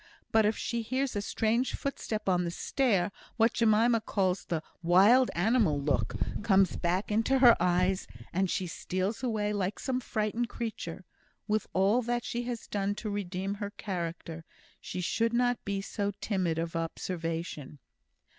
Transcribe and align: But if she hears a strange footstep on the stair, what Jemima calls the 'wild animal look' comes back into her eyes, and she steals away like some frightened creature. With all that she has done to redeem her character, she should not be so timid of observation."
But 0.31 0.47
if 0.47 0.57
she 0.57 0.81
hears 0.81 1.15
a 1.15 1.21
strange 1.21 1.75
footstep 1.75 2.27
on 2.27 2.43
the 2.43 2.49
stair, 2.49 3.11
what 3.37 3.53
Jemima 3.53 4.01
calls 4.01 4.45
the 4.45 4.63
'wild 4.81 5.29
animal 5.35 5.79
look' 5.79 6.15
comes 6.41 6.75
back 6.75 7.11
into 7.11 7.37
her 7.37 7.55
eyes, 7.59 8.07
and 8.33 8.49
she 8.49 8.65
steals 8.65 9.21
away 9.21 9.53
like 9.53 9.77
some 9.77 9.99
frightened 9.99 10.49
creature. 10.49 11.05
With 11.47 11.67
all 11.73 12.01
that 12.01 12.23
she 12.25 12.41
has 12.45 12.65
done 12.65 12.95
to 12.95 13.11
redeem 13.11 13.53
her 13.53 13.69
character, 13.69 14.43
she 14.79 15.01
should 15.01 15.33
not 15.33 15.63
be 15.65 15.81
so 15.81 16.13
timid 16.19 16.57
of 16.57 16.75
observation." 16.75 17.77